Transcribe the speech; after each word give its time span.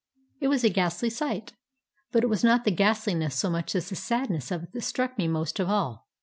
It 0.39 0.47
was 0.47 0.63
a 0.63 0.69
ghastly 0.71 1.11
sight. 1.11 1.53
But 2.11 2.23
it 2.23 2.27
was 2.27 2.43
not 2.43 2.63
the 2.63 2.71
ghastliness 2.71 3.35
so 3.35 3.51
much 3.51 3.75
as 3.75 3.89
the 3.89 3.95
sadness 3.95 4.49
of 4.49 4.63
it 4.63 4.71
that 4.73 4.81
struck 4.81 5.15
mc 5.19 5.27
most 5.27 5.59
of 5.59 5.69
all. 5.69 6.07